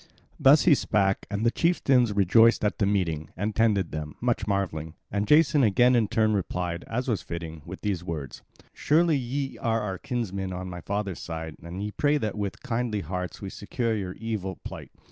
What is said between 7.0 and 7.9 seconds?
was fitting, with